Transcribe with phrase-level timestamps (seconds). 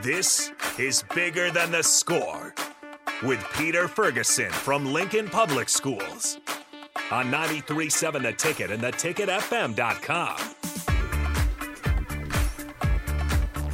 [0.00, 2.54] This is Bigger Than the Score
[3.24, 6.38] with Peter Ferguson from Lincoln Public Schools
[7.10, 10.36] on 937 The Ticket and theticketfm.com.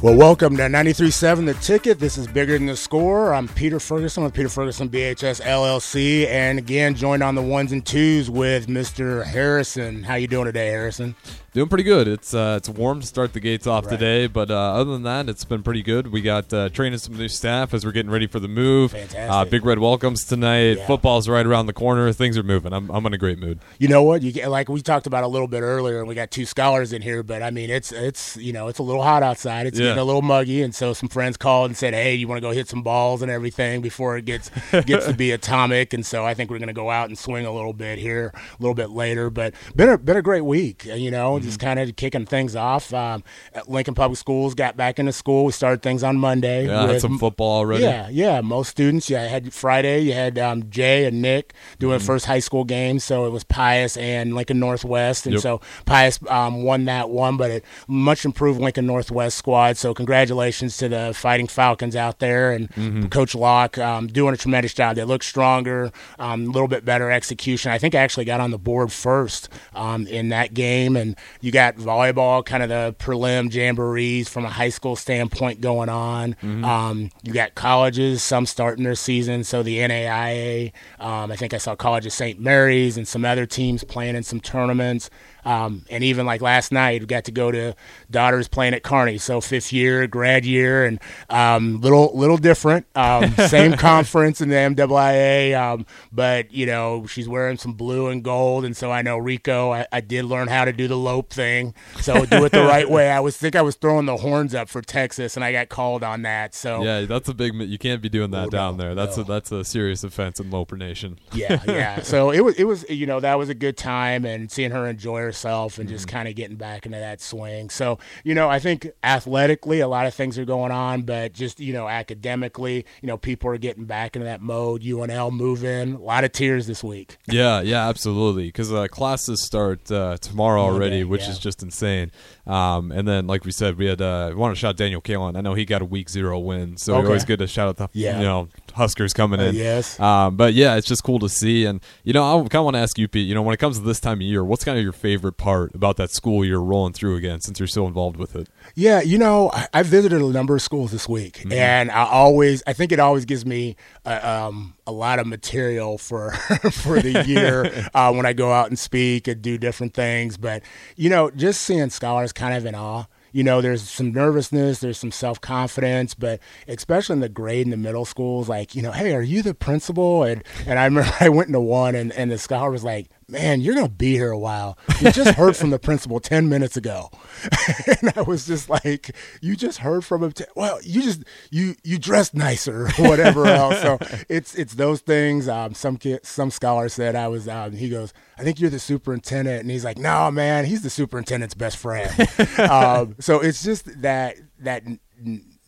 [0.01, 1.99] Well, welcome to 93.7 The Ticket.
[1.99, 3.35] This is Bigger Than the Score.
[3.35, 6.25] I'm Peter Ferguson with Peter Ferguson BHS LLC.
[6.25, 9.23] And again, joined on the ones and twos with Mr.
[9.23, 10.01] Harrison.
[10.01, 11.15] How you doing today, Harrison?
[11.55, 12.09] Doing pretty good.
[12.09, 13.91] It's uh, it's warm to start the gates off Right.
[13.91, 16.07] today, but uh, other than that, it's been pretty good.
[16.11, 18.91] We got uh, training some new staff as we're getting ready for the move.
[18.91, 19.31] Fantastic.
[19.31, 20.73] Uh, Big Red welcomes tonight.
[20.79, 20.85] Yeah.
[20.85, 22.11] Football's right around the corner.
[22.11, 22.73] Things are moving.
[22.73, 23.59] I'm, I'm in a great mood.
[23.79, 24.21] You know what?
[24.21, 26.91] You get, like we talked about a little bit earlier, and we got two scholars
[26.91, 27.23] in here.
[27.23, 29.65] But I mean, it's it's you know it's a little hot outside.
[29.65, 29.85] It's Yeah.
[29.85, 32.41] getting a little muggy, and so some friends called and said, "Hey, you want to
[32.45, 34.51] go hit some balls and everything before it gets
[34.85, 37.45] gets to be atomic?" And so I think we're going to go out and swing
[37.45, 39.29] a little bit here a little bit later.
[39.29, 40.83] But been a been a great week.
[40.83, 41.39] You know.
[41.45, 42.93] Just kind of kicking things off.
[42.93, 43.23] Um,
[43.53, 45.45] at Lincoln Public Schools got back into school.
[45.45, 46.67] We started things on Monday.
[46.67, 47.83] Yeah, with- some football already.
[47.83, 48.41] yeah, yeah.
[48.41, 49.09] Most students.
[49.09, 50.01] Yeah, I had Friday.
[50.01, 52.05] You had um, Jay and Nick doing Mm-hmm.
[52.05, 53.03] first high school games.
[53.03, 55.41] So it was Pius and Lincoln Northwest, and Yep.
[55.41, 59.77] so Pius um, won that one, but it much improved Lincoln Northwest squad.
[59.77, 63.05] So congratulations to the Fighting Falcons out there and Mm-hmm.
[63.07, 64.95] Coach Locke um, doing a tremendous job.
[64.95, 67.71] They look stronger, um, a little bit better execution.
[67.71, 71.51] I think I actually got on the board first um, in that game, and you
[71.51, 76.35] got volleyball, kind of the prelim jamborees from a high school standpoint going on.
[76.63, 79.43] Um, you got colleges, some starting their season.
[79.43, 82.39] So the NAIA, um, I think I saw College of St.
[82.39, 85.09] Mary's and some other teams playing in some tournaments.
[85.45, 87.75] Um, and even like last night, we got to go to
[88.09, 92.85] daughters playing at Kearney, So fifth year, grad year, and um, little little different.
[92.95, 98.23] Um, same conference in the MIAA, um, but you know she's wearing some blue and
[98.23, 99.71] gold, and so I know Rico.
[99.71, 102.89] I, I did learn how to do the lope thing, so do it the right
[102.89, 103.09] way.
[103.11, 106.03] I was think I was throwing the horns up for Texas, and I got called
[106.03, 106.55] on that.
[106.55, 107.53] So Yeah, that's a big.
[107.55, 108.95] You can't be doing that Oh, down no, there.
[108.95, 109.23] That's no.
[109.23, 111.19] a that's a serious offense in Loper Nation.
[111.33, 112.01] yeah, yeah.
[112.05, 114.87] So it was, it was, you know, that was a good time, and seeing her
[114.87, 115.34] enjoy herself,
[115.79, 117.69] and just kind of getting back into that swing.
[117.69, 121.59] So, you know, I think athletically, a lot of things are going on, but just
[121.59, 124.83] you know, academically, you know, people are getting back into that mode.
[124.83, 127.17] UNL moving, a lot of tears this week.
[127.27, 128.47] Yeah, yeah, absolutely.
[128.47, 131.29] Because uh, classes start uh, tomorrow already, which yeah.
[131.31, 132.11] is just insane.
[132.47, 135.35] Um, and then, like we said, we had uh, we want to shout Daniel Kaelin.
[135.37, 137.07] I know he got a week zero win, so Okay.
[137.07, 138.17] always good to shout out the Yeah.
[138.19, 139.55] you know Huskers coming Uh, in.
[139.55, 139.99] yes.
[139.99, 141.65] Um, but yeah, it's just cool to see.
[141.65, 143.27] And you know, I kind of want to ask you, Pete.
[143.27, 145.37] You know, when it comes to this time of year, what's kind of your favorite
[145.37, 148.47] part about that school you're rolling through again, since you're so involved with it?
[148.75, 151.51] Yeah, you know, I, visited a number of schools this week, Mm-hmm.
[151.53, 153.75] and I always, I think it always gives me
[154.05, 156.31] uh, um, a lot of material for
[156.71, 160.37] for the year uh, when I go out and speak and do different things.
[160.37, 160.63] But
[160.95, 163.05] you know, just seeing scholars kind of in awe.
[163.35, 166.39] You know, there's some nervousness, there's some self confidence, but
[166.69, 169.53] especially in the grade in the middle schools, like, you know, hey, are you the
[169.53, 170.23] principal?
[170.23, 173.61] And and I remember I went into one, and and the scholar was like, man,
[173.61, 174.77] you're gonna be here a while.
[175.01, 177.09] You just heard from the principal ten minutes ago,
[178.01, 180.31] and I was just like, you just heard from him.
[180.31, 183.81] T- well, you just you you dressed nicer or whatever else.
[183.81, 183.97] So
[184.29, 185.47] it's it's those things.
[185.47, 187.47] Um, some kid, some scholar said I was.
[187.47, 190.89] Um, he goes, I think you're the superintendent, and he's like, no, man, he's the
[190.89, 192.11] superintendent's best friend.
[192.59, 194.83] um, so it's just that that.
[194.85, 194.99] n-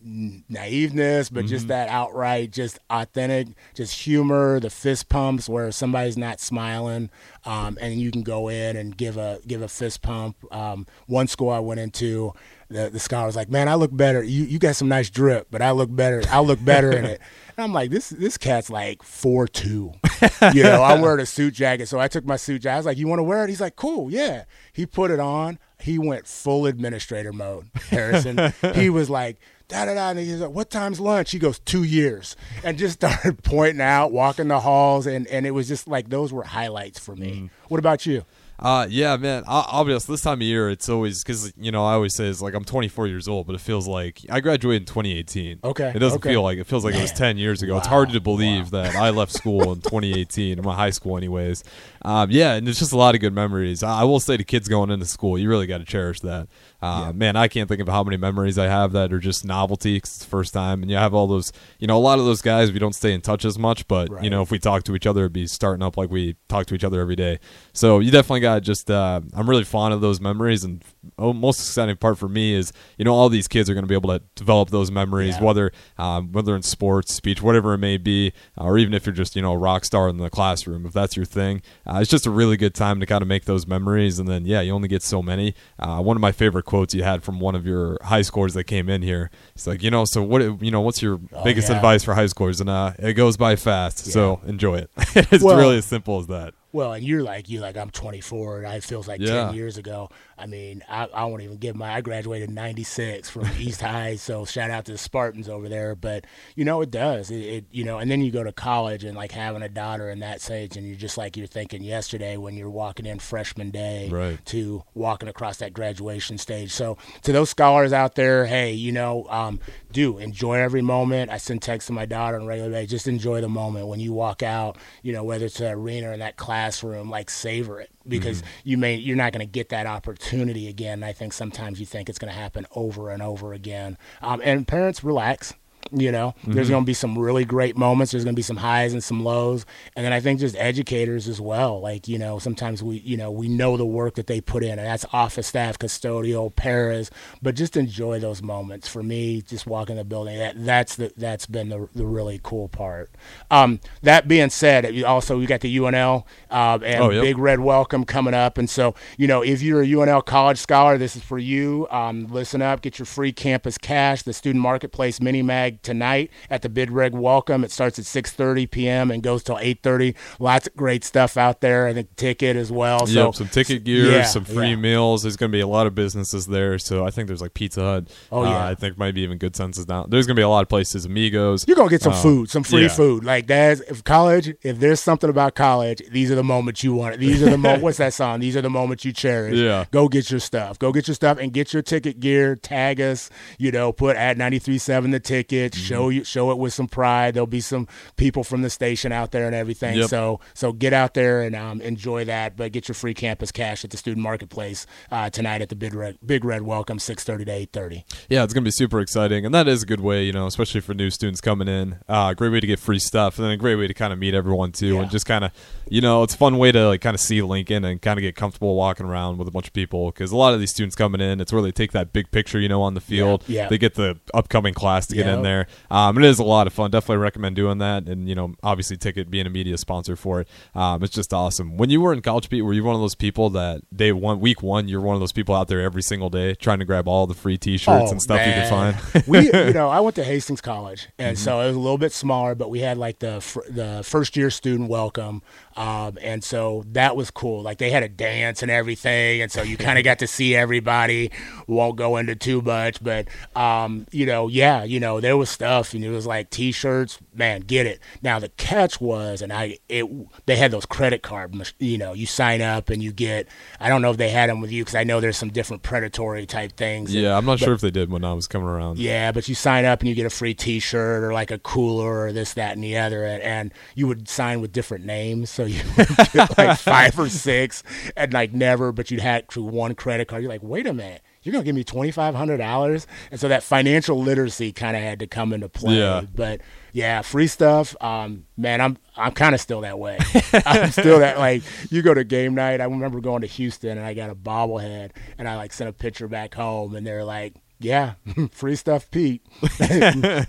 [0.08, 6.40] naiveness but just that outright just authentic just humor the fist pumps where somebody's not
[6.40, 7.10] smiling
[7.48, 10.36] um, and you can go in and give a give a fist pump.
[10.54, 12.34] Um, one school i went into
[12.70, 14.22] the, the scholar was like man i look better.
[14.22, 17.22] You, you got some nice drip but i look better i look better in it.
[17.58, 19.94] And i'm like this this cat's like four two.
[20.54, 22.76] You know i'm wearing a suit jacket so i took my suit jacket.
[22.76, 23.50] I was like you want to wear it?
[23.50, 24.44] He's like cool yeah.
[24.74, 25.58] He put it on.
[25.80, 28.54] He went full administrator mode harrison.
[28.76, 30.10] He was like da da da.
[30.10, 34.12] And he's like, "What time's lunch?" He goes, two years," and just started pointing out,
[34.12, 37.50] walking the halls, and and it was just like those were highlights for me.
[37.68, 38.26] What about you?
[38.60, 39.44] Uh, yeah, man.
[39.46, 40.08] I'll, I'll be honest.
[40.08, 42.64] This time of year, it's always because you know I always say it's like I'm
[42.64, 45.60] 24 years old, but it feels like I graduated in 2018.
[45.64, 46.30] Okay, it doesn't okay.
[46.30, 47.78] feel like it feels like it was 10 years ago.
[47.78, 51.64] It's hard to believe that I left school in 2018, in my high school, anyways.
[52.04, 53.84] Um, yeah, and it's just a lot of good memories.
[53.84, 56.48] I, I will say to kids going into school, you really got to cherish that.
[56.88, 60.00] Uh, Man, I can't think of how many memories I have that are just novelty
[60.00, 61.52] 'cause it's the first time, and you have all those.
[61.80, 64.10] You know, a lot of those guys we don't stay in touch as much, but
[64.10, 64.24] Right.
[64.24, 66.66] you know, if we talk to each other, it'd be starting up like we talk
[66.68, 67.40] to each other every day.
[67.74, 68.90] So you definitely got just.
[68.90, 70.84] Uh, I'm really fond of those memories, and
[71.20, 73.88] oh, most exciting part for me is you know all these kids are going to
[73.88, 75.44] be able to develop those memories, Yeah.
[75.44, 79.36] whether um, whether in sports, speech, whatever it may be, or even if you're just
[79.36, 81.62] you know a rock star in the classroom, if that's your thing.
[81.86, 84.46] Uh, it's just a really good time to kind of make those memories, and then
[84.46, 85.54] yeah, you only get so many.
[85.80, 88.54] Uh, one of my favorite quotes quotes you had from one of your high scores
[88.54, 89.32] that came in here.
[89.56, 91.76] He's like, you know, so what, you know, what's your Oh, biggest yeah.
[91.78, 92.62] advice for high scores?
[92.62, 94.92] And uh, it goes by fast, so enjoy it.
[95.32, 96.54] it's Well- really as simple as that.
[96.78, 99.46] Well, and you're like you like I'm 24, and it feels like Yeah.
[99.48, 100.10] 10 years ago.
[100.38, 101.92] I mean, I, I won't even give my.
[101.92, 105.96] I graduated in '96 from East High, so shout out to the Spartans over there.
[105.96, 106.26] But
[106.56, 107.32] you know, it does.
[107.32, 110.12] It, it you know, and then you go to college and like having a daughter
[110.12, 113.72] in that stage, and you're just like you're thinking yesterday when you're walking in freshman
[113.72, 114.38] day Right.
[114.46, 116.72] to walking across that graduation stage.
[116.72, 119.60] So to those scholars out there, hey, you know, um,
[119.98, 121.32] do enjoy every moment.
[121.32, 122.92] I send texts to my daughter on a regular basis.
[122.92, 124.78] Just enjoy the moment when you walk out.
[125.02, 128.78] You know, whether it's an arena or in that classroom, like savor it because you
[128.78, 131.04] may you're not going to get that opportunity again.
[131.04, 133.98] I think sometimes you think it's going to happen over and over again.
[134.22, 135.56] Um, and parents, relax.
[135.92, 138.12] You know, there's going to be some really great moments.
[138.12, 141.28] There's going to be some highs and some lows, and then I think just educators
[141.28, 141.80] as well.
[141.80, 144.72] Like you know, sometimes we you know we know the work that they put in,
[144.80, 147.10] and that's office staff, custodial, paras.
[147.42, 148.88] But just enjoy those moments.
[148.88, 152.68] For me, just walking the building, that that's the that's been the the really cool
[152.68, 153.10] part.
[153.52, 157.22] Um, that being said, also we got the UNL uh, and Oh, yep.
[157.24, 160.98] big red welcome coming up, and so you know if you're a UNL college scholar,
[160.98, 161.88] this is for you.
[161.92, 164.24] Um, listen up, get your free campus cash.
[164.24, 167.64] The student marketplace mini mag tonight at the Big Red Welcome.
[167.64, 169.12] It starts at 6:30 p.m.
[169.12, 170.16] and goes till 8:30.
[170.40, 171.88] Lots of great stuff out there.
[171.88, 173.06] I think ticket as well.
[173.08, 174.76] So yep, some ticket gear, Yeah, some free yeah.
[174.76, 175.24] meals.
[175.24, 177.82] There's going to be a lot of businesses there, so I think there's like Pizza
[177.82, 178.08] Hut.
[178.32, 178.68] Oh, Uh, yeah.
[178.68, 180.06] I think maybe even Goodcents now.
[180.08, 181.66] There's going to be a lot of places, Amigos.
[181.68, 182.88] You're gonna get some Uh, food, some free yeah.
[182.90, 183.24] food.
[183.24, 184.54] Like that's if college.
[184.64, 187.20] If there's something about college, these are the moments you want.
[187.20, 188.40] These are the mo- what's that song?
[188.40, 189.56] These are the moments you cherish.
[189.58, 189.86] Yeah.
[189.92, 190.78] Go get your stuff.
[190.80, 192.56] Go get your stuff and get your ticket gear.
[192.56, 193.30] Tag us.
[193.58, 195.57] You know, put at 93.7 the ticket.
[195.66, 195.82] Mm-hmm.
[195.82, 197.34] Show you show it with some pride.
[197.34, 199.98] There'll be some people from the station out there and everything.
[199.98, 200.10] Yep.
[200.10, 202.56] So so get out there and um, enjoy that.
[202.58, 205.94] But get your free campus cash at the student marketplace uh, tonight at the Big
[205.94, 208.04] Red Big Red Welcome 6:30 to 8:30.
[208.30, 210.82] Yeah, it's gonna be super exciting, and that is a good way, you know, especially
[210.82, 211.98] for new students coming in.
[212.08, 214.20] Uh, great way to get free stuff, and then a great way to kind of
[214.20, 215.02] meet everyone too, Yeah.
[215.02, 215.52] and just kind of,
[215.90, 218.22] you know, it's a fun way to like kind of see Lincoln and kind of
[218.22, 220.96] get comfortable walking around with a bunch of people because a lot of these students
[220.96, 223.44] coming in, it's where they take that big picture, you know, on the field.
[223.48, 223.68] yeah.
[223.68, 225.36] They get the upcoming class to get Yeah.
[225.36, 225.68] in there.
[225.90, 226.92] Um, it is a lot of fun.
[226.92, 230.48] Definitely recommend doing that, and you know, obviously, Ticket being a media sponsor for it,
[230.76, 231.78] um, it's just awesome.
[231.78, 234.40] When you were in college, Pete, were you one of those people that day one,
[234.40, 237.08] week one, you're one of those people out there every single day trying to grab
[237.08, 239.24] all the free T-shirts Oh, and stuff you can find?
[239.28, 241.44] we, you know, I went to Hastings College, and Mm-hmm.
[241.44, 244.36] so it was a little bit smaller, but we had like the fir- the first
[244.36, 245.42] year student welcome,
[245.78, 247.62] um, and so that was cool.
[247.62, 250.56] Like they had a dance and everything, and so you kind of got to see
[250.56, 251.32] everybody.
[251.68, 255.94] Won't go into too much, but um, you know, yeah, you know, there was stuff,
[255.94, 257.20] and it was like T-shirts.
[257.36, 258.00] Man, get it.
[258.22, 260.06] Now the catch was, and I it
[260.46, 263.48] they had those credit card, you know, you sign up and you get.
[263.80, 265.84] I don't know if they had them with you because I know there's some different
[265.84, 267.14] predatory type things.
[267.14, 268.98] Yeah, I'm not But- sure if they did when I was coming around.
[268.98, 272.22] yeah, but you sign up and you get a free T-shirt or like a cooler
[272.28, 275.66] or this, that, and the other, and, and you would sign with different names, so
[275.72, 277.84] you would get like five or six,
[278.16, 280.42] and like never, but you'd have to one credit card.
[280.44, 283.48] You're like, wait a minute, you're gonna give me twenty five hundred dollars, and so
[283.48, 285.98] that financial literacy kind of had to come into play.
[285.98, 286.22] Yeah.
[286.34, 286.62] But
[286.94, 287.96] yeah, free stuff.
[288.02, 290.18] Um, man, I'm I'm kind of still that way.
[290.66, 292.82] I'm still that like you go to game night.
[292.82, 295.94] I remember going to Houston and I got a bobblehead and I like sent a
[295.94, 298.14] picture back home and they're like, yeah,
[298.52, 299.42] free stuff, Pete.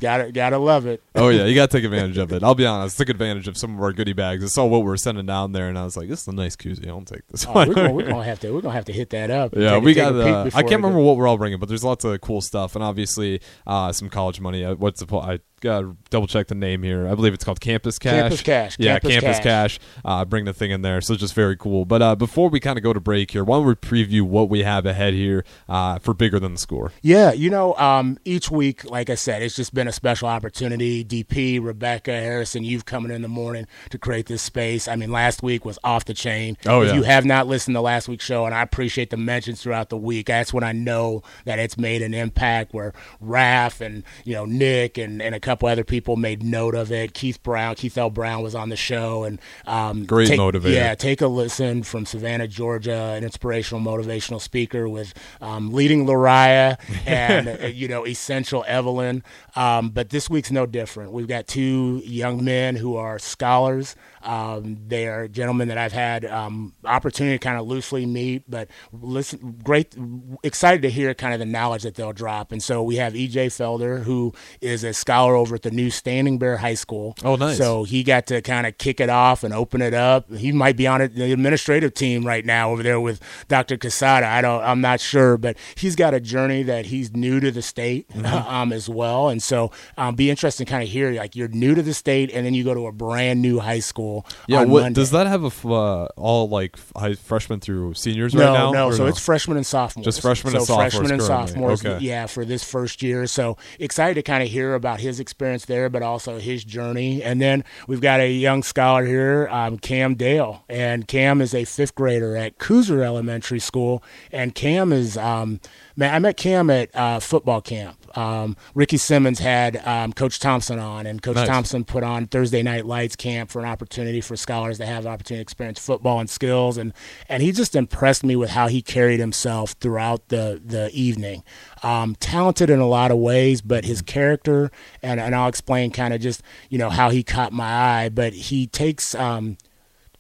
[0.01, 1.03] gotta gotta love it.
[1.15, 2.43] Oh yeah, you gotta take advantage of it.
[2.43, 4.43] I'll be honest, took advantage of some of our goodie bags.
[4.45, 6.33] I saw what we were sending down there, and I was like, "This is a
[6.33, 6.89] nice koozie.
[6.89, 8.93] I'll take this Oh, one." we're, gonna, we're gonna have to we're gonna have to
[8.93, 9.55] hit that up.
[9.57, 10.15] Yeah, Take we take got.
[10.15, 12.85] Uh, I can't remember what we're all bringing, but there's lots of cool stuff, and
[12.85, 14.65] obviously uh, some college money.
[14.65, 15.07] Uh, what's the?
[15.07, 17.09] po- I gotta double check the name here.
[17.09, 18.13] I believe it's called Campus Cash.
[18.13, 19.79] Campus Cash, Yeah, Campus Campus Cash.
[19.79, 19.81] Cash.
[20.05, 21.85] Uh, bring the thing in there, so it's just very cool.
[21.85, 24.49] But uh, before we kind of go to break here, why don't we preview what
[24.49, 26.93] we have ahead here uh, for bigger than the score?
[27.03, 31.05] Yeah, you know, um, each week, like I said, it's just been a special opportunity.
[31.05, 34.89] DP, Rebecca, Harrison, you've coming in the morning to create this space.
[34.89, 36.57] I mean, last week was off the chain.
[36.67, 36.95] Oh, if yeah.
[36.95, 39.97] you have not listened to last week's show, and I appreciate the mentions throughout the
[39.97, 42.73] week, that's when I know that it's made an impact.
[42.73, 46.93] Where Raph and you know Nick and, and a couple other people made note of
[46.93, 47.15] it.
[47.15, 48.11] Keith Brown, Keith L.
[48.11, 50.75] Brown was on the show, and um, Great take- motivator.
[50.75, 56.77] Yeah, take a listen from Savannah, Georgia, an inspirational, motivational speaker with um, leading Lariah
[57.07, 59.23] and uh, you know essential Evelyn.
[59.57, 61.13] Um, but this week's no different.
[61.13, 63.97] We've got two young men who are scholars.
[64.29, 68.69] Um, they are gentlemen that I've had um, opportunity to kind of loosely meet, but
[68.93, 69.97] listen, great,
[70.43, 72.53] excited to hear kind of the knowledge that they'll drop.
[72.53, 76.39] And so we have EJ Felder, who is a scholar over at the new Standing
[76.39, 77.17] Bear High School.
[77.25, 77.57] Oh, nice.
[77.57, 80.31] So he got to kind of kick it off and open it up.
[80.35, 83.79] He might be on it, the administrative team right now over there with Dr.
[83.79, 84.25] Casada.
[84.25, 87.63] I don't, I'm not sure, but he's got a journey that he's new to the
[87.63, 88.27] state Mm-hmm.
[88.27, 89.29] um, as well.
[89.29, 92.31] And so um, be interesting to kind of hear like you're new to the state
[92.33, 94.18] and then you go to a brand new high school.
[94.47, 95.01] Yeah, on what Monday.
[95.01, 98.73] does that have a f- uh, all like high freshmen through seniors no, right now?
[98.73, 100.05] No, so it's freshmen and sophomores.
[100.05, 101.47] Just freshmen so and sophomores freshmen and currently.
[101.49, 101.85] sophomores.
[101.85, 102.05] Okay.
[102.05, 103.27] Yeah, for this first year.
[103.27, 107.23] So excited to kind of hear about his experience there, but also his journey.
[107.23, 111.65] And then we've got a young scholar here, um, Cam Dale, and Cam is a
[111.65, 115.17] fifth grader at Kooser Elementary School, and Cam is.
[115.17, 115.61] Um,
[115.97, 117.98] man, I met Cam at uh, football camp.
[118.17, 121.49] Um, Ricky Simmons had um, Coach Thompson on, and Coach Nice.
[121.49, 125.13] Thompson put on Thursday Night Lights camp for an opportunity for scholars to have an
[125.13, 126.93] opportunity to experience football and skills, and
[127.29, 131.43] and he just impressed me with how he carried himself throughout the the evening.
[131.83, 134.71] Um, talented in a lot of ways, but his character,
[135.03, 138.33] and and I'll explain kind of just you know how he caught my eye, but
[138.33, 139.15] he takes.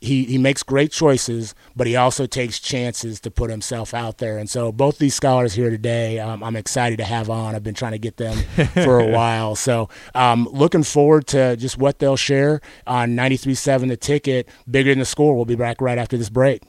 [0.00, 4.38] He, he makes great choices, but he also takes chances to put himself out there.
[4.38, 7.55] And so both these scholars here today, um, I'm excited to have on.
[7.55, 8.37] I've been trying to get them
[8.85, 9.57] for a while.
[9.57, 14.49] So um, looking forward to just what they'll share on 93.7 The Ticket.
[14.71, 15.35] Bigger than the score.
[15.35, 16.62] We'll be back right after this break.